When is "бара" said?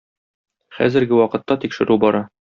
2.05-2.23